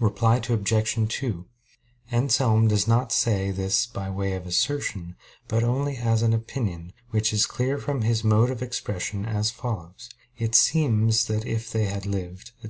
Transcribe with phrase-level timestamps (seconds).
[0.00, 1.08] Reply Obj.
[1.14, 1.46] 2:
[2.10, 5.14] Anselm does not say this by way of assertion,
[5.46, 10.10] but only as an opinion, which is clear from his mode of expression as follows:
[10.36, 12.68] "It seems that if they had lived, etc."